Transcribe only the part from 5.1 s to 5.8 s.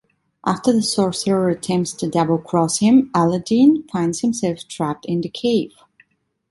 the cave.